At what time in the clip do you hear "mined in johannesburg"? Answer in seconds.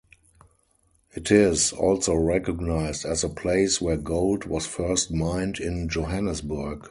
5.11-6.79